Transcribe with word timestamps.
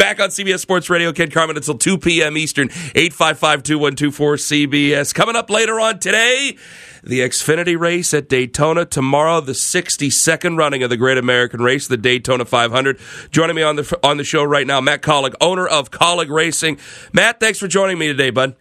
Back 0.00 0.18
on 0.18 0.30
CBS 0.30 0.60
Sports 0.60 0.88
Radio, 0.88 1.12
Ken 1.12 1.30
Carman 1.30 1.58
until 1.58 1.76
2 1.76 1.98
p.m. 1.98 2.38
Eastern, 2.38 2.70
855-2124-CBS. 2.70 5.14
Coming 5.14 5.36
up 5.36 5.50
later 5.50 5.78
on 5.78 5.98
today, 5.98 6.56
the 7.04 7.20
Xfinity 7.20 7.78
race 7.78 8.14
at 8.14 8.26
Daytona. 8.26 8.86
Tomorrow, 8.86 9.42
the 9.42 9.52
62nd 9.52 10.56
running 10.56 10.82
of 10.82 10.88
the 10.88 10.96
Great 10.96 11.18
American 11.18 11.60
Race, 11.60 11.86
the 11.86 11.98
Daytona 11.98 12.46
500. 12.46 12.98
Joining 13.30 13.54
me 13.54 13.62
on 13.62 13.76
the 13.76 14.00
on 14.02 14.16
the 14.16 14.24
show 14.24 14.42
right 14.42 14.66
now, 14.66 14.80
Matt 14.80 15.02
Kaulig, 15.02 15.34
owner 15.38 15.66
of 15.66 15.90
Kaulig 15.90 16.30
Racing. 16.30 16.78
Matt, 17.12 17.38
thanks 17.38 17.58
for 17.58 17.68
joining 17.68 17.98
me 17.98 18.06
today, 18.06 18.30
bud. 18.30 18.56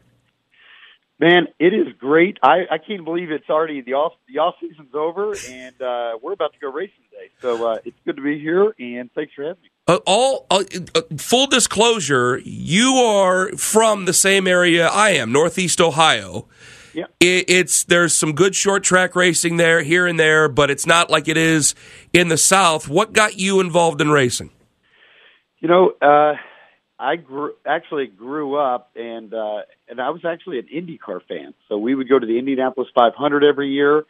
Man, 1.20 1.48
it 1.58 1.74
is 1.74 1.88
great. 2.00 2.38
I, 2.44 2.66
I 2.70 2.80
can't 2.80 3.06
believe 3.06 3.32
it's 3.32 3.50
already 3.50 3.80
the 3.80 3.94
off 3.94 4.12
the 4.28 4.40
off 4.40 4.56
season's 4.60 4.94
over, 4.94 5.34
and 5.50 5.82
uh, 5.82 6.18
we're 6.22 6.34
about 6.34 6.52
to 6.52 6.60
go 6.60 6.70
racing 6.70 7.06
today. 7.10 7.30
So 7.40 7.66
uh, 7.66 7.78
it's 7.86 7.96
good 8.06 8.18
to 8.18 8.22
be 8.22 8.38
here, 8.40 8.74
and 8.78 9.10
thanks 9.14 9.34
for 9.34 9.44
having 9.44 9.64
me. 9.64 9.70
Uh, 9.90 9.98
all 10.06 10.46
uh, 10.52 10.64
uh, 10.94 11.02
full 11.18 11.48
disclosure, 11.48 12.40
you 12.46 12.94
are 12.94 13.50
from 13.54 14.06
the 14.06 14.14
same 14.14 14.46
area 14.46 14.88
I 14.88 15.14
am, 15.14 15.32
Northeast 15.32 15.82
Ohio. 15.82 16.48
Yeah. 16.94 17.06
It, 17.20 17.50
it's 17.50 17.86
there's 17.86 18.14
some 18.14 18.34
good 18.34 18.54
short 18.54 18.84
track 18.84 19.16
racing 19.16 19.58
there, 19.58 19.82
here 19.82 20.06
and 20.06 20.20
there, 20.20 20.48
but 20.48 20.70
it's 20.70 20.86
not 20.86 21.10
like 21.10 21.28
it 21.28 21.38
is 21.38 21.74
in 22.14 22.28
the 22.28 22.38
South. 22.38 22.88
What 22.88 23.14
got 23.14 23.40
you 23.40 23.62
involved 23.62 24.00
in 24.00 24.12
racing? 24.12 24.52
You 25.60 25.70
know, 25.70 25.94
uh, 26.00 26.36
I 27.00 27.16
grew 27.16 27.56
actually 27.66 28.06
grew 28.06 28.60
up 28.60 28.92
and 28.96 29.34
uh, 29.34 29.62
and 29.88 30.00
I 30.00 30.12
was 30.12 30.24
actually 30.24 30.60
an 30.60 30.68
IndyCar 30.72 31.22
fan. 31.28 31.56
So 31.68 31.80
we 31.80 31.96
would 31.96 32.08
go 32.08 32.20
to 32.20 32.28
the 32.28 32.38
Indianapolis 32.38 32.90
500 32.94 33.44
every 33.44 33.70
year, 33.70 34.06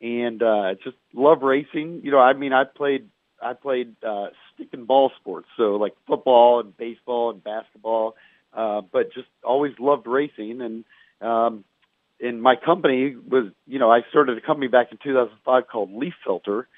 and 0.00 0.40
uh, 0.40 0.74
just 0.84 0.96
love 1.12 1.42
racing. 1.42 2.02
You 2.04 2.12
know, 2.12 2.20
I 2.20 2.32
mean, 2.34 2.52
I 2.52 2.62
played 2.62 3.08
I 3.42 3.54
played 3.54 3.96
uh, 4.06 4.28
and 4.72 4.86
ball 4.86 5.12
sports, 5.20 5.48
so 5.56 5.76
like 5.76 5.94
football 6.06 6.60
and 6.60 6.76
baseball 6.76 7.30
and 7.30 7.42
basketball, 7.42 8.16
uh, 8.52 8.80
but 8.80 9.12
just 9.12 9.28
always 9.42 9.72
loved 9.78 10.06
racing. 10.06 10.60
And 10.60 10.84
um, 11.20 11.64
and 12.20 12.42
my 12.42 12.56
company 12.56 13.16
was, 13.16 13.46
you 13.66 13.78
know, 13.78 13.90
I 13.90 14.02
started 14.10 14.36
a 14.36 14.40
company 14.40 14.68
back 14.68 14.92
in 14.92 14.98
2005 15.02 15.68
called 15.68 15.92
Leaf 15.92 16.14
Filter, 16.24 16.68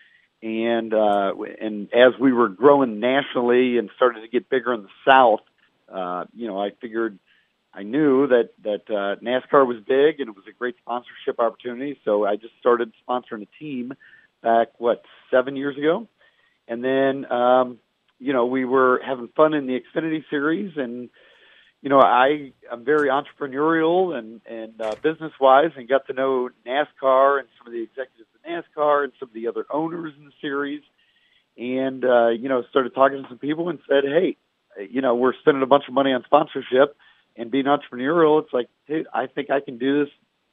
and 0.43 0.93
uh, 0.95 1.35
and 1.61 1.93
as 1.93 2.19
we 2.19 2.33
were 2.33 2.49
growing 2.49 3.01
nationally 3.01 3.79
and 3.79 3.91
started 3.97 4.23
to 4.23 4.29
get 4.29 4.49
bigger 4.49 4.73
in 4.73 4.83
the 4.83 4.89
South, 5.07 5.41
uh, 5.93 6.25
you 6.35 6.47
know, 6.47 6.61
I 6.63 6.71
figured. 6.81 7.19
I 7.75 7.85
knew 7.85 8.27
that 8.27 8.51
that 8.65 8.83
uh, 8.91 9.17
NASCAR 9.25 9.67
was 9.67 9.79
big 9.79 10.21
and 10.21 10.29
it 10.29 10.37
was 10.37 10.45
a 10.47 10.53
great 10.53 10.77
sponsorship 10.83 11.41
opportunity, 11.41 11.99
so 12.05 12.27
I 12.27 12.37
just 12.37 12.53
started 12.61 12.93
sponsoring 13.09 13.41
a 13.41 13.59
team 13.59 13.95
back 14.43 14.69
what 14.79 15.05
seven 15.31 15.57
years 15.57 15.79
ago, 15.79 16.07
and 16.73 16.83
then, 16.83 17.31
um, 17.31 17.79
you 18.19 18.33
know, 18.33 18.47
we 18.47 18.65
were 18.65 19.03
having 19.05 19.29
fun 19.37 19.53
in 19.53 19.67
the 19.67 19.79
Xfinity 19.79 20.25
series 20.31 20.73
and, 20.77 21.11
you 21.83 21.91
know, 21.91 22.01
I 22.01 22.53
am 22.73 22.83
very 22.83 23.11
entrepreneurial 23.11 24.17
and, 24.17 24.41
and 24.47 24.81
uh, 24.81 24.95
business 25.03 25.33
wise 25.39 25.73
and 25.77 25.87
got 25.87 26.07
to 26.07 26.15
know 26.15 26.49
NASCAR 26.67 27.41
and 27.41 27.49
some 27.59 27.67
of 27.67 27.75
the 27.75 27.83
executives 27.83 28.29
of 28.35 28.51
NASCAR 28.51 29.05
and 29.05 29.13
some 29.21 29.29
of 29.29 29.35
the 29.35 29.49
other 29.49 29.67
owners 29.71 30.15
in 30.19 30.25
the 30.25 30.33
series. 30.41 30.81
And, 31.59 32.07
uh, 32.07 32.29
you 32.29 32.49
know, 32.49 32.63
started 32.71 32.95
talking 32.95 33.23
to 33.23 33.29
some 33.29 33.39
people 33.39 33.69
and 33.69 33.79
said, 33.87 34.05
Hey, 34.05 34.39
you 34.91 35.03
know, 35.03 35.15
we're 35.15 35.35
spending 35.41 35.63
a 35.63 35.67
bunch 35.67 35.85
of 35.89 35.93
money 35.93 36.13
on 36.15 36.23
sponsorship 36.25 36.97
and 37.37 37.51
being 37.51 37.67
entrepreneurial. 37.67 38.43
It's 38.43 38.53
like, 38.55 38.69
hey, 38.87 39.05
I 39.13 39.27
think 39.27 39.51
I 39.51 39.61
can 39.61 39.77
do 39.77 40.07
this 40.07 40.13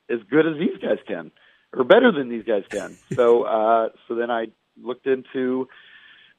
as 0.10 0.20
good 0.30 0.46
as 0.46 0.58
these 0.58 0.78
guys 0.82 0.98
can 1.08 1.32
or 1.72 1.86
better 1.86 2.12
than 2.12 2.28
these 2.28 2.44
guys 2.44 2.64
can. 2.70 2.98
So, 3.16 3.44
uh, 3.44 3.90
so 4.08 4.16
then 4.16 4.30
I 4.30 4.48
looked 4.82 5.08
into, 5.08 5.70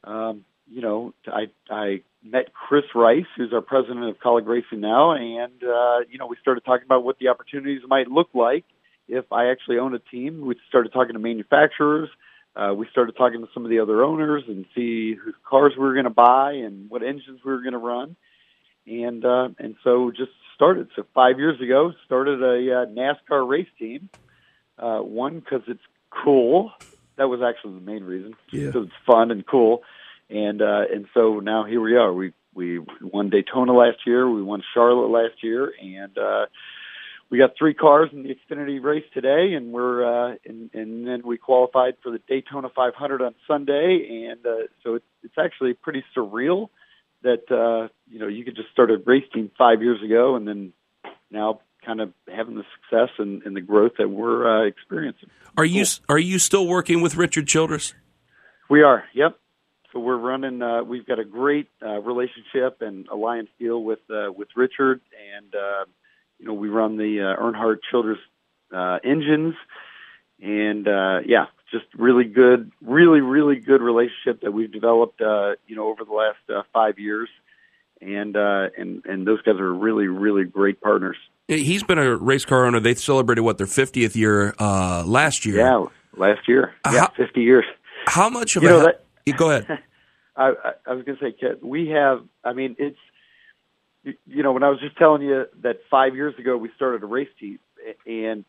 um, 0.04 0.44
you 0.70 0.80
know, 0.80 1.14
I, 1.26 1.50
I 1.68 2.02
met 2.22 2.52
Chris 2.52 2.84
Rice, 2.94 3.26
who's 3.36 3.52
our 3.52 3.60
president 3.60 4.04
of 4.04 4.18
Kaulig 4.18 4.46
Racing 4.46 4.80
now, 4.80 5.12
and, 5.12 5.62
uh, 5.62 6.00
you 6.08 6.18
know, 6.18 6.26
we 6.26 6.36
started 6.40 6.64
talking 6.64 6.84
about 6.84 7.04
what 7.04 7.18
the 7.18 7.28
opportunities 7.28 7.82
might 7.88 8.08
look 8.08 8.28
like 8.34 8.64
if 9.08 9.24
I 9.32 9.50
actually 9.50 9.78
own 9.78 9.94
a 9.94 9.98
team. 9.98 10.46
We 10.46 10.56
started 10.68 10.92
talking 10.92 11.14
to 11.14 11.18
manufacturers. 11.18 12.08
Uh, 12.54 12.74
we 12.76 12.86
started 12.90 13.16
talking 13.16 13.40
to 13.40 13.48
some 13.52 13.64
of 13.64 13.70
the 13.70 13.80
other 13.80 14.04
owners 14.04 14.44
and 14.46 14.64
see 14.74 15.14
whose 15.14 15.34
cars 15.48 15.72
we 15.76 15.82
were 15.82 15.94
going 15.94 16.04
to 16.04 16.10
buy 16.10 16.52
and 16.52 16.88
what 16.88 17.02
engines 17.02 17.40
we 17.44 17.50
were 17.50 17.62
going 17.62 17.72
to 17.72 17.78
run. 17.78 18.16
And, 18.86 19.24
uh, 19.24 19.48
and 19.58 19.76
so 19.82 20.10
just 20.10 20.32
started. 20.54 20.88
So 20.96 21.04
five 21.14 21.38
years 21.38 21.60
ago, 21.60 21.92
started 22.06 22.42
a 22.42 22.82
uh, 22.82 22.86
NASCAR 22.86 23.48
race 23.48 23.68
team. 23.78 24.08
Uh, 24.78 24.98
one, 24.98 25.42
cause 25.42 25.62
it's 25.68 25.82
cool 26.10 26.72
that 27.20 27.28
was 27.28 27.42
actually 27.42 27.74
the 27.74 27.84
main 27.84 28.02
reason. 28.02 28.34
Yeah. 28.50 28.68
It 28.68 28.74
was 28.74 28.88
fun 29.04 29.30
and 29.30 29.46
cool, 29.46 29.82
and 30.30 30.62
uh, 30.62 30.84
and 30.90 31.06
so 31.12 31.38
now 31.40 31.64
here 31.64 31.82
we 31.82 31.94
are. 31.94 32.10
We 32.10 32.32
we 32.54 32.80
won 33.02 33.28
Daytona 33.28 33.74
last 33.74 33.98
year. 34.06 34.28
We 34.28 34.42
won 34.42 34.62
Charlotte 34.72 35.10
last 35.10 35.42
year, 35.42 35.70
and 35.78 36.16
uh, 36.16 36.46
we 37.28 37.36
got 37.36 37.50
three 37.58 37.74
cars 37.74 38.08
in 38.14 38.22
the 38.22 38.34
Xfinity 38.34 38.82
race 38.82 39.04
today, 39.12 39.52
and 39.52 39.70
we're 39.70 40.02
uh, 40.02 40.36
and, 40.46 40.70
and 40.72 41.06
then 41.06 41.20
we 41.22 41.36
qualified 41.36 41.96
for 42.02 42.10
the 42.10 42.20
Daytona 42.26 42.70
500 42.74 43.20
on 43.20 43.34
Sunday, 43.46 44.28
and 44.30 44.46
uh, 44.46 44.68
so 44.82 44.94
it's 44.94 45.04
it's 45.22 45.36
actually 45.38 45.74
pretty 45.74 46.02
surreal 46.16 46.70
that 47.22 47.52
uh, 47.52 47.88
you 48.08 48.18
know 48.18 48.28
you 48.28 48.46
could 48.46 48.56
just 48.56 48.70
start 48.72 48.90
a 48.90 48.96
race 48.96 49.28
team 49.34 49.50
five 49.58 49.82
years 49.82 50.02
ago, 50.02 50.36
and 50.36 50.48
then 50.48 50.72
now 51.30 51.60
kind 51.84 52.00
of 52.00 52.12
having 52.32 52.54
the 52.54 52.64
success 52.80 53.10
and, 53.18 53.42
and 53.42 53.56
the 53.56 53.60
growth 53.60 53.92
that 53.98 54.08
we're 54.08 54.46
uh, 54.46 54.66
experiencing. 54.66 55.30
Are 55.56 55.64
you 55.64 55.84
are 56.08 56.18
you 56.18 56.38
still 56.38 56.66
working 56.66 57.00
with 57.00 57.16
Richard 57.16 57.46
Childress? 57.46 57.94
We 58.68 58.82
are. 58.82 59.04
Yep. 59.14 59.36
So 59.92 59.98
we're 59.98 60.16
running. 60.16 60.62
Uh, 60.62 60.84
we've 60.84 61.04
got 61.04 61.18
a 61.18 61.24
great 61.24 61.68
uh, 61.82 62.00
relationship 62.00 62.80
and 62.80 63.08
alliance 63.08 63.48
deal 63.58 63.82
with 63.82 63.98
uh, 64.08 64.30
with 64.32 64.48
Richard, 64.54 65.00
and 65.34 65.52
uh, 65.54 65.84
you 66.38 66.46
know 66.46 66.54
we 66.54 66.68
run 66.68 66.96
the 66.96 67.20
uh, 67.20 67.42
Earnhardt 67.42 67.78
Childress 67.90 68.18
uh, 68.72 69.00
engines, 69.02 69.56
and 70.40 70.86
uh, 70.86 71.20
yeah, 71.26 71.46
just 71.72 71.86
really 71.96 72.24
good, 72.24 72.70
really 72.80 73.20
really 73.20 73.56
good 73.56 73.82
relationship 73.82 74.42
that 74.42 74.52
we've 74.52 74.70
developed. 74.70 75.20
Uh, 75.20 75.56
you 75.66 75.74
know 75.74 75.88
over 75.88 76.04
the 76.04 76.12
last 76.12 76.38
uh, 76.48 76.62
five 76.72 77.00
years, 77.00 77.28
and 78.00 78.36
uh, 78.36 78.68
and 78.78 79.04
and 79.06 79.26
those 79.26 79.42
guys 79.42 79.56
are 79.56 79.74
really 79.74 80.06
really 80.06 80.44
great 80.44 80.80
partners. 80.80 81.16
He's 81.56 81.82
been 81.82 81.98
a 81.98 82.16
race 82.16 82.44
car 82.44 82.66
owner. 82.66 82.80
They 82.80 82.94
celebrated 82.94 83.42
what 83.42 83.58
their 83.58 83.66
50th 83.66 84.14
year 84.14 84.54
uh, 84.58 85.02
last 85.06 85.44
year. 85.44 85.56
Yeah, 85.56 85.86
last 86.16 86.46
year. 86.48 86.74
Uh, 86.84 86.90
Yeah, 86.94 87.00
how- 87.00 87.12
fifty 87.16 87.42
years. 87.42 87.64
How 88.06 88.28
much 88.30 88.56
of 88.56 88.62
You 88.62 88.68
a 88.68 88.72
know, 88.72 88.80
that- 88.84 89.04
You 89.26 89.34
go 89.34 89.50
ahead. 89.50 89.78
I, 90.36 90.54
I, 90.86 90.94
was 90.94 91.04
going 91.04 91.18
to 91.18 91.24
say, 91.24 91.32
Kit, 91.38 91.62
we 91.62 91.88
have. 91.88 92.22
I 92.44 92.52
mean, 92.52 92.76
it's 92.78 92.96
you- 94.04 94.42
know 94.42 94.52
when 94.52 94.62
I 94.62 94.70
was 94.70 94.80
just 94.80 94.96
telling 94.96 95.22
you 95.22 95.46
that 95.62 95.80
five 95.90 96.14
years 96.14 96.34
ago 96.38 96.56
we 96.56 96.70
started 96.76 97.02
a 97.02 97.06
race 97.06 97.28
team, 97.38 97.58
and 98.06 98.44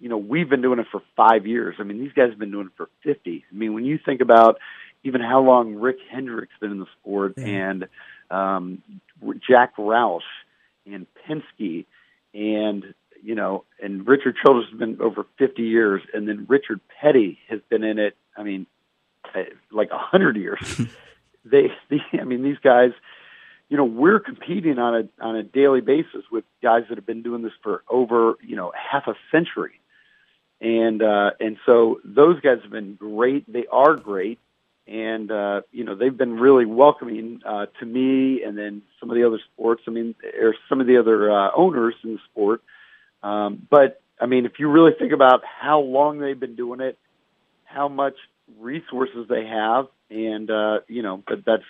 you 0.00 0.08
know 0.08 0.16
we've 0.16 0.48
been 0.48 0.62
doing 0.62 0.78
it 0.78 0.86
for 0.90 1.02
five 1.16 1.46
years. 1.46 1.76
I 1.78 1.82
mean, 1.82 1.98
these 1.98 2.12
guys 2.12 2.30
have 2.30 2.38
been 2.38 2.50
doing 2.50 2.66
it 2.68 2.72
for 2.76 2.88
fifty. 3.02 3.44
I 3.50 3.54
mean, 3.54 3.74
when 3.74 3.84
you 3.84 3.98
think 3.98 4.20
about 4.22 4.58
even 5.04 5.20
how 5.20 5.40
long 5.42 5.74
Rick 5.74 5.98
Hendrick's 6.10 6.54
been 6.60 6.70
in 6.70 6.80
the 6.80 6.86
sport, 7.00 7.36
and 7.36 7.88
um, 8.30 8.82
Jack 9.46 9.76
Roush 9.76 10.20
and 10.86 11.06
Penske, 11.28 11.84
and 12.38 12.94
you 13.20 13.34
know, 13.34 13.64
and 13.82 14.06
Richard 14.06 14.36
Childress 14.42 14.70
has 14.70 14.78
been 14.78 14.98
over 15.00 15.26
50 15.38 15.62
years, 15.62 16.02
and 16.14 16.28
then 16.28 16.46
Richard 16.48 16.80
Petty 17.00 17.38
has 17.48 17.60
been 17.68 17.82
in 17.82 17.98
it. 17.98 18.16
I 18.36 18.44
mean, 18.44 18.66
uh, 19.34 19.42
like 19.72 19.90
a 19.90 19.98
hundred 19.98 20.36
years. 20.36 20.60
they, 21.44 21.72
they, 21.90 22.00
I 22.18 22.24
mean, 22.24 22.42
these 22.42 22.58
guys. 22.62 22.92
You 23.70 23.76
know, 23.76 23.84
we're 23.84 24.20
competing 24.20 24.78
on 24.78 24.94
a 24.94 25.22
on 25.22 25.36
a 25.36 25.42
daily 25.42 25.82
basis 25.82 26.24
with 26.32 26.44
guys 26.62 26.84
that 26.88 26.96
have 26.96 27.04
been 27.04 27.22
doing 27.22 27.42
this 27.42 27.52
for 27.62 27.82
over 27.90 28.36
you 28.40 28.56
know 28.56 28.72
half 28.74 29.06
a 29.08 29.14
century, 29.30 29.78
and 30.58 31.02
uh, 31.02 31.32
and 31.38 31.58
so 31.66 32.00
those 32.02 32.40
guys 32.40 32.60
have 32.62 32.70
been 32.70 32.94
great. 32.94 33.44
They 33.52 33.66
are 33.70 33.94
great, 33.94 34.38
and 34.88 35.30
uh, 35.30 35.60
you 35.70 35.84
know 35.84 35.94
they've 35.94 36.16
been 36.16 36.34
really 36.34 36.64
welcoming 36.64 37.40
uh, 37.44 37.66
to 37.78 37.86
me, 37.86 38.42
and 38.42 38.56
then 38.56 38.82
some 38.98 39.10
of 39.10 39.16
the 39.16 39.26
other 39.26 39.38
sports. 39.52 39.82
I 39.86 39.90
mean, 39.90 40.14
or 40.40 40.54
some 40.68 40.80
of 40.80 40.86
the 40.86 40.98
other 40.98 41.30
uh, 41.30 41.50
owners 41.54 41.94
in 42.02 42.14
the 42.14 42.18
sport. 42.30 42.62
Um, 43.22 43.66
but 43.70 44.00
I 44.20 44.26
mean, 44.26 44.46
if 44.46 44.52
you 44.58 44.70
really 44.70 44.92
think 44.98 45.12
about 45.12 45.42
how 45.44 45.80
long 45.80 46.18
they've 46.18 46.38
been 46.38 46.56
doing 46.56 46.80
it, 46.80 46.98
how 47.64 47.88
much 47.88 48.14
resources 48.58 49.26
they 49.28 49.46
have, 49.46 49.88
and 50.10 50.50
uh, 50.50 50.78
you 50.88 51.02
know, 51.02 51.22
but 51.26 51.44
that's 51.44 51.64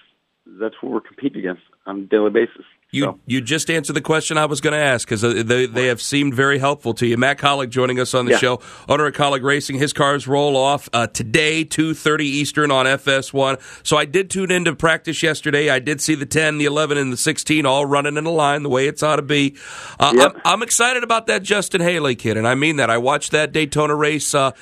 that's 0.47 0.76
what 0.81 0.93
we're 0.93 1.00
competing 1.00 1.41
against 1.41 1.62
on 1.87 2.00
a 2.00 2.03
daily 2.03 2.31
basis. 2.31 2.64
You 2.90 3.02
So, 3.05 3.19
you 3.26 3.43
just 3.43 3.69
answered 3.70 3.93
the 3.93 4.00
question 4.00 4.38
I 4.38 4.46
was 4.46 4.62
going 4.62 4.73
to 4.73 4.79
ask 4.82 5.06
because 5.06 5.20
they 5.20 5.67
they 5.67 5.87
have 5.88 6.00
seemed 6.00 6.32
very 6.32 6.58
helpful 6.58 6.94
to 6.94 7.06
you. 7.06 7.19
Matt 7.19 7.37
Kaulig 7.37 7.69
joining 7.69 8.00
us 8.00 8.14
on 8.14 8.25
the 8.25 8.31
Yeah. 8.32 8.38
show, 8.38 8.61
owner 8.88 9.05
of 9.06 9.12
Kaulig 9.12 9.43
Racing. 9.43 9.76
His 9.76 9.93
cars 9.93 10.26
roll 10.26 10.56
off 10.56 10.88
uh, 10.94 11.06
today, 11.06 11.64
two 11.64 11.93
thirty 11.93 12.25
Eastern 12.25 12.70
on 12.70 12.87
FS1. 12.87 13.61
So 13.87 13.99
I 13.99 14.06
did 14.06 14.31
tune 14.31 14.50
into 14.50 14.75
practice 14.75 15.23
yesterday. 15.23 15.69
I 15.69 15.81
did 15.81 16.00
see 16.00 16.14
the 16.14 16.25
ten, 16.25 16.56
the 16.56 16.64
eleven, 16.64 16.96
and 16.96 17.12
the 17.12 17.19
sixteen 17.19 17.67
all 17.67 17.85
running 17.85 18.17
in 18.17 18.25
a 18.25 18.31
line 18.31 18.62
the 18.62 18.70
way 18.70 18.88
it's 18.88 19.02
ought 19.02 19.17
to 19.17 19.23
be. 19.23 19.55
Uh, 20.00 20.12
Yep. 20.17 20.37
I'm, 20.37 20.40
I'm 20.55 20.62
excited 20.62 21.02
about 21.05 21.26
that 21.26 21.43
Justin 21.43 21.82
Haley 21.82 22.14
kid, 22.17 22.38
and 22.38 22.49
I 22.49 22.55
mean 22.55 22.76
that. 22.76 22.88
I 22.88 22.96
watched 22.96 23.32
that 23.32 23.52
Daytona 23.52 23.94
race 23.94 24.35
uh, 24.35 24.52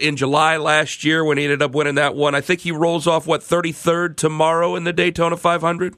in 0.00 0.16
July 0.16 0.56
last 0.56 1.04
year 1.04 1.22
when 1.22 1.36
he 1.36 1.44
ended 1.44 1.60
up 1.60 1.74
winning 1.74 1.96
that 1.96 2.14
one. 2.14 2.34
I 2.34 2.40
think 2.40 2.60
he 2.60 2.72
rolls 2.72 3.06
off 3.06 3.26
what 3.26 3.42
thirty 3.42 3.72
third 3.72 4.16
tomorrow 4.16 4.74
in 4.74 4.84
the 4.84 4.92
Daytona 4.94 5.36
500. 5.36 5.94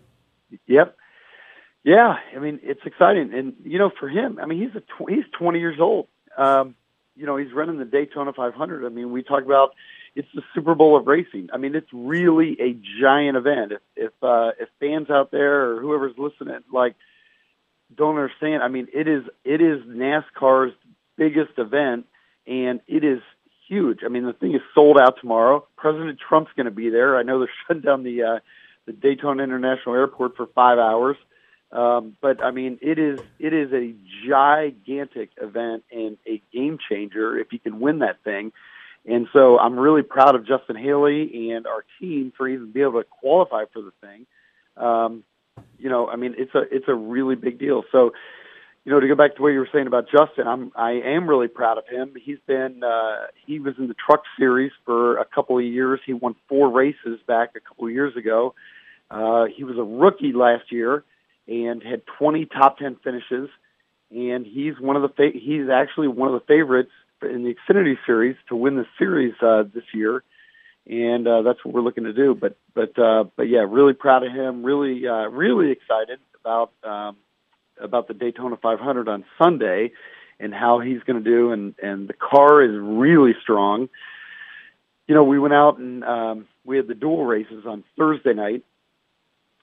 yep, 0.66 0.96
yeah. 1.86 2.16
I 2.34 2.38
mean, 2.40 2.58
it's 2.64 2.80
exciting, 2.84 3.32
and 3.32 3.54
you 3.64 3.78
know, 3.78 3.90
for 3.98 4.08
him, 4.08 4.38
I 4.42 4.46
mean, 4.46 4.60
he's 4.60 4.74
a 4.74 4.80
tw- 4.80 5.08
he's 5.08 5.24
20 5.38 5.60
years 5.60 5.78
old. 5.80 6.08
Um, 6.36 6.74
you 7.14 7.24
know, 7.24 7.36
he's 7.36 7.52
running 7.52 7.78
the 7.78 7.84
Daytona 7.84 8.32
500. 8.32 8.84
I 8.84 8.88
mean, 8.88 9.12
we 9.12 9.22
talk 9.22 9.44
about 9.44 9.70
it's 10.16 10.28
the 10.34 10.42
Super 10.52 10.74
Bowl 10.74 10.96
of 10.96 11.06
racing. 11.06 11.50
I 11.52 11.58
mean, 11.58 11.76
it's 11.76 11.88
really 11.92 12.56
a 12.60 12.76
giant 13.00 13.36
event. 13.36 13.72
If 13.72 13.80
if 13.94 14.12
uh, 14.20 14.50
if 14.58 14.68
fans 14.80 15.10
out 15.10 15.30
there 15.30 15.70
or 15.70 15.80
whoever's 15.80 16.18
listening, 16.18 16.60
like, 16.72 16.96
don't 17.94 18.16
understand, 18.16 18.64
I 18.64 18.68
mean, 18.68 18.88
it 18.92 19.06
is 19.06 19.22
it 19.44 19.60
is 19.60 19.82
NASCAR's 19.84 20.74
biggest 21.16 21.52
event, 21.56 22.06
and 22.48 22.80
it 22.88 23.04
is 23.04 23.20
huge. 23.68 24.00
I 24.04 24.08
mean, 24.08 24.24
the 24.24 24.32
thing 24.32 24.54
is 24.54 24.62
sold 24.74 24.98
out 24.98 25.20
tomorrow. 25.20 25.66
President 25.76 26.18
Trump's 26.18 26.50
going 26.56 26.66
to 26.66 26.72
be 26.72 26.90
there. 26.90 27.16
I 27.16 27.22
know 27.22 27.38
they're 27.38 27.50
shutting 27.68 27.82
down 27.82 28.02
the 28.02 28.22
uh, 28.22 28.38
the 28.86 28.92
Daytona 28.92 29.44
International 29.44 29.94
Airport 29.94 30.36
for 30.36 30.46
five 30.54 30.78
hours. 30.78 31.16
Um, 31.72 32.16
but 32.20 32.42
I 32.42 32.52
mean, 32.52 32.78
it 32.80 32.98
is 32.98 33.20
it 33.38 33.52
is 33.52 33.72
a 33.72 33.92
gigantic 34.26 35.30
event 35.40 35.84
and 35.90 36.16
a 36.26 36.40
game 36.52 36.78
changer 36.88 37.38
if 37.38 37.52
you 37.52 37.58
can 37.58 37.80
win 37.80 38.00
that 38.00 38.22
thing. 38.22 38.52
And 39.04 39.28
so 39.32 39.58
I'm 39.58 39.78
really 39.78 40.02
proud 40.02 40.34
of 40.34 40.46
Justin 40.46 40.76
Haley 40.76 41.52
and 41.52 41.66
our 41.66 41.84
team 42.00 42.32
for 42.36 42.48
even 42.48 42.72
being 42.72 42.86
able 42.86 43.00
to 43.00 43.08
qualify 43.08 43.64
for 43.72 43.80
the 43.80 43.92
thing. 44.00 44.26
Um, 44.76 45.22
you 45.78 45.88
know, 45.88 46.08
I 46.08 46.16
mean, 46.16 46.34
it's 46.38 46.54
a 46.54 46.62
it's 46.70 46.86
a 46.88 46.94
really 46.94 47.34
big 47.34 47.58
deal. 47.58 47.84
So, 47.92 48.12
you 48.84 48.92
know, 48.92 49.00
to 49.00 49.08
go 49.08 49.14
back 49.14 49.36
to 49.36 49.42
what 49.42 49.48
you 49.48 49.58
were 49.58 49.68
saying 49.72 49.86
about 49.86 50.06
Justin, 50.10 50.46
I'm 50.46 50.72
I 50.76 50.92
am 50.92 51.28
really 51.28 51.48
proud 51.48 51.78
of 51.78 51.88
him. 51.88 52.14
He's 52.20 52.38
been 52.46 52.82
uh, 52.84 53.26
he 53.44 53.58
was 53.58 53.74
in 53.78 53.88
the 53.88 53.94
Truck 53.94 54.22
Series 54.38 54.72
for 54.84 55.18
a 55.18 55.24
couple 55.24 55.58
of 55.58 55.64
years. 55.64 56.00
He 56.06 56.12
won 56.12 56.36
four 56.48 56.70
races 56.70 57.18
back 57.26 57.50
a 57.56 57.60
couple 57.60 57.86
of 57.86 57.92
years 57.92 58.16
ago. 58.16 58.54
Uh, 59.10 59.46
he 59.46 59.64
was 59.64 59.78
a 59.78 59.84
rookie 59.84 60.32
last 60.32 60.70
year 60.70 61.04
and 61.48 61.82
had 61.82 62.02
20 62.18 62.46
top 62.46 62.78
10 62.78 62.96
finishes. 63.02 63.48
And 64.10 64.46
he's 64.46 64.78
one 64.78 64.96
of 64.96 65.02
the 65.02 65.08
fa- 65.08 65.38
he's 65.38 65.68
actually 65.68 66.08
one 66.08 66.28
of 66.28 66.34
the 66.34 66.46
favorites 66.46 66.92
in 67.22 67.44
the 67.44 67.54
Xfinity 67.54 67.96
Series 68.06 68.36
to 68.48 68.56
win 68.56 68.76
the 68.76 68.86
series 68.98 69.34
uh, 69.42 69.64
this 69.74 69.84
year. 69.92 70.22
And 70.88 71.26
uh, 71.26 71.42
that's 71.42 71.64
what 71.64 71.74
we're 71.74 71.80
looking 71.80 72.04
to 72.04 72.12
do. 72.12 72.34
But 72.34 72.56
but 72.74 72.96
uh, 72.98 73.24
but 73.36 73.48
yeah, 73.48 73.64
really 73.68 73.94
proud 73.94 74.22
of 74.22 74.32
him. 74.32 74.62
Really 74.62 75.06
uh, 75.06 75.26
really 75.28 75.72
excited 75.72 76.20
about 76.40 76.70
um, 76.84 77.16
about 77.80 78.06
the 78.06 78.14
Daytona 78.14 78.56
500 78.56 79.08
on 79.08 79.24
Sunday 79.36 79.90
and 80.38 80.54
how 80.54 80.78
he's 80.78 81.02
going 81.02 81.22
to 81.22 81.28
do. 81.28 81.50
And 81.50 81.74
and 81.82 82.08
the 82.08 82.14
car 82.14 82.62
is 82.62 82.70
really 82.72 83.34
strong. 83.42 83.88
You 85.08 85.14
know, 85.16 85.24
we 85.24 85.40
went 85.40 85.54
out 85.54 85.78
and 85.78 86.04
um, 86.04 86.46
we 86.64 86.76
had 86.76 86.86
the 86.86 86.94
dual 86.94 87.24
races 87.24 87.64
on 87.66 87.84
Thursday 87.98 88.34
night, 88.34 88.64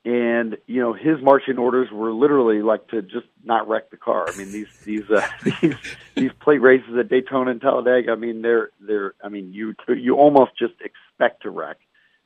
and 0.06 0.58
you 0.68 0.82
know 0.82 0.94
his 0.94 1.22
marching 1.22 1.58
orders 1.58 1.90
were 1.92 2.12
literally 2.12 2.62
like 2.62 2.88
to 2.90 3.02
just 3.02 3.28
not 3.44 3.68
wreck 3.68 3.90
the 3.90 3.98
car. 3.98 4.26
I 4.28 4.36
mean 4.38 4.52
these 4.52 4.68
these 4.84 5.10
uh, 5.10 5.26
these 5.62 5.76
these 6.16 6.32
plate 6.42 6.62
races 6.62 6.98
at 7.00 7.10
Daytona 7.10 7.52
and 7.52 7.62
Talladega. 7.62 8.12
I 8.12 8.16
mean 8.16 8.42
they're 8.42 8.72
they're 8.82 9.14
I 9.24 9.30
mean 9.30 9.54
you 9.54 9.76
you 9.88 10.16
almost 10.16 10.58
just 10.58 10.74
expect 10.82 11.44
to 11.44 11.50
wreck. 11.50 11.78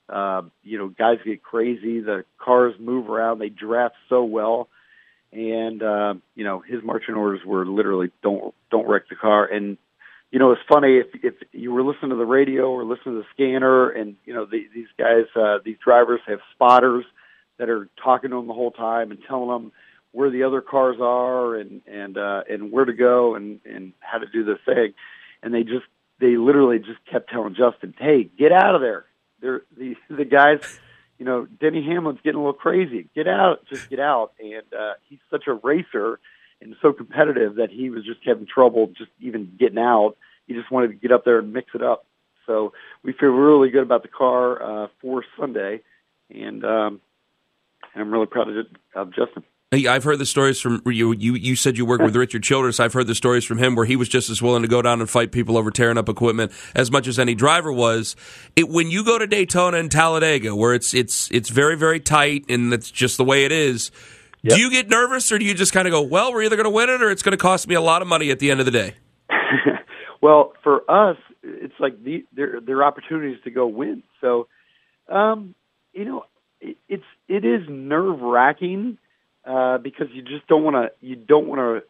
Uh, 0.09 0.44
you 0.63 0.77
know 0.77 0.88
guys 0.88 1.19
get 1.24 1.44
crazy. 1.44 2.00
The 2.00 2.25
cars 2.39 2.74
move 2.79 3.09
around. 3.09 3.39
They 3.39 3.50
draft 3.50 3.95
so 4.09 4.23
well, 4.23 4.69
and 5.31 5.83
uh, 5.83 6.15
you 6.33 6.45
know 6.45 6.59
his 6.59 6.83
marching 6.83 7.15
orders 7.15 7.41
were 7.45 7.65
literally 7.65 8.12
don't 8.23 8.56
don't 8.71 8.88
wreck 8.88 9.03
the 9.09 9.15
car. 9.15 9.45
And 9.45 9.77
you 10.31 10.39
know 10.39 10.51
it's 10.51 10.62
funny 10.68 10.97
if 10.97 11.07
if 11.21 11.35
you 11.51 11.71
were 11.71 11.83
listening 11.83 12.09
to 12.09 12.15
the 12.15 12.25
radio 12.25 12.71
or 12.71 12.85
listening 12.85 13.15
to 13.15 13.21
the 13.21 13.27
scanner, 13.35 13.89
and 13.89 14.15
you 14.25 14.33
know 14.33 14.45
the, 14.45 14.65
these 14.73 14.88
guys 14.97 15.25
uh, 15.35 15.59
these 15.63 15.77
drivers 15.83 16.21
have 16.25 16.39
spotters 16.56 17.06
that 17.57 17.69
are 17.69 17.89
talking 18.01 18.30
to 18.30 18.36
them 18.36 18.48
the 18.48 18.54
whole 18.54 18.71
time 18.71 19.12
and 19.12 19.19
telling 19.27 19.50
them 19.50 19.71
where 20.12 20.30
the 20.30 20.44
other 20.44 20.62
cars 20.62 20.98
are 21.01 21.56
and 21.56 21.81
and 21.88 22.18
uh, 22.18 22.44
and 22.50 22.71
where 22.71 22.86
to 22.86 22.94
go 22.94 23.36
and 23.36 23.59
and 23.65 23.94
how 24.00 24.18
to 24.18 24.25
do 24.27 24.44
the 24.44 24.57
thing, 24.65 24.94
and 25.44 25.54
they 25.54 25.63
just 25.63 25.86
they 26.19 26.38
literally 26.38 26.80
just 26.80 27.04
kept 27.09 27.30
telling 27.30 27.56
Justin, 27.56 27.94
"Hey, 27.98 28.24
get 28.24 28.51
out 28.51 28.75
of 28.75 28.81
there." 28.81 29.06
They're 29.42 29.63
the 29.77 29.95
the 30.09 30.25
guys, 30.25 30.80
you 31.19 31.25
know, 31.25 31.45
Denny 31.45 31.83
Hamlin's 31.83 32.19
getting 32.24 32.39
a 32.39 32.44
little 32.44 32.54
crazy. 32.54 33.07
Get 33.15 33.27
out, 33.27 33.65
just 33.68 33.89
get 33.89 34.00
out. 34.00 34.33
And 34.39 34.63
uh, 34.74 34.94
he's 35.07 35.19
such 35.30 35.48
a 35.48 35.54
racer 35.54 36.19
and 36.62 36.75
so 36.81 36.92
competitive 36.92 37.56
that 37.56 37.69
he 37.69 37.89
was 37.89 38.04
just 38.04 38.19
having 38.25 38.48
trouble 38.48 38.88
just 38.98 39.12
even 39.19 39.56
getting 39.59 39.77
out. 39.77 40.18
He 40.48 40.54
just 40.54 40.71
wanted 40.71 40.88
to 40.88 40.94
get 40.94 41.12
up 41.12 41.25
there 41.25 41.39
and 41.39 41.54
mix 41.54 41.69
it 41.75 41.83
up. 41.83 42.06
So 42.45 42.74
we 43.04 43.12
feel 43.13 43.30
really 43.30 43.69
good 43.69 43.83
about 43.83 44.01
the 44.01 44.07
car 44.07 44.62
uh, 44.62 44.88
for 45.01 45.24
Sunday, 45.38 45.81
and 46.33 46.63
um, 46.63 47.01
and 47.93 48.01
I'm 48.01 48.11
really 48.11 48.25
proud 48.25 48.49
of, 48.49 48.65
of 48.95 49.09
Justin. 49.09 49.43
Hey, 49.71 49.85
I've 49.85 50.05
heard 50.05 50.19
the 50.19 50.25
stories 50.25 50.61
from 50.61 50.81
you. 50.85 51.11
You 51.11 51.33
you 51.33 51.57
said 51.57 51.77
you 51.77 51.85
work 51.85 51.99
with 51.99 52.15
Richard 52.15 52.41
Childress. 52.41 52.79
I've 52.79 52.93
heard 52.93 53.07
the 53.07 53.15
stories 53.15 53.43
from 53.43 53.57
him 53.57 53.75
where 53.75 53.85
he 53.85 53.97
was 53.97 54.07
just 54.07 54.29
as 54.29 54.41
willing 54.41 54.61
to 54.61 54.67
go 54.69 54.81
down 54.81 55.01
and 55.01 55.09
fight 55.09 55.33
people 55.33 55.57
over 55.57 55.71
tearing 55.71 55.97
up 55.97 56.07
equipment 56.07 56.53
as 56.73 56.89
much 56.89 57.05
as 57.05 57.19
any 57.19 57.35
driver 57.35 57.73
was. 57.73 58.15
It, 58.55 58.69
when 58.69 58.89
you 58.89 59.03
go 59.03 59.17
to 59.17 59.27
Daytona 59.27 59.77
and 59.77 59.91
Talladega, 59.91 60.55
where 60.55 60.73
it's 60.73 60.93
it's 60.93 61.29
it's 61.31 61.49
very 61.49 61.75
very 61.75 61.99
tight 61.99 62.45
and 62.47 62.73
it's 62.73 62.89
just 62.89 63.17
the 63.17 63.25
way 63.25 63.43
it 63.43 63.51
is. 63.51 63.91
Yep. 64.43 64.55
Do 64.55 64.61
you 64.61 64.71
get 64.71 64.87
nervous, 64.87 65.29
or 65.33 65.39
do 65.39 65.43
you 65.43 65.53
just 65.53 65.73
kind 65.73 65.85
of 65.85 65.91
go, 65.91 66.01
"Well, 66.01 66.31
we're 66.31 66.43
either 66.43 66.55
going 66.55 66.63
to 66.63 66.69
win 66.69 66.89
it, 66.89 67.01
or 67.01 67.11
it's 67.11 67.23
going 67.23 67.31
to 67.31 67.37
cost 67.37 67.67
me 67.67 67.75
a 67.75 67.81
lot 67.81 68.01
of 68.01 68.07
money 68.07 68.31
at 68.31 68.39
the 68.39 68.51
end 68.51 68.61
of 68.61 68.65
the 68.65 68.71
day"? 68.71 68.93
well, 70.21 70.53
for 70.63 70.89
us, 70.89 71.17
it's 71.43 71.73
like 71.79 72.01
the, 72.03 72.23
there 72.31 72.61
there 72.61 72.77
are 72.77 72.85
opportunities 72.85 73.39
to 73.43 73.51
go 73.51 73.67
win. 73.67 74.03
So, 74.21 74.47
um, 75.09 75.55
you 75.91 76.05
know, 76.05 76.23
it, 76.62 76.77
it's 76.88 77.04
it 77.27 77.45
is 77.45 77.68
nerve 77.68 78.21
wracking 78.21 78.98
uh, 79.45 79.77
because 79.77 80.07
you 80.12 80.21
just 80.21 80.48
don't 80.48 80.63
want 80.63 80.75
to 80.75 80.92
you 81.06 81.16
don't 81.16 81.47
want 81.47 81.83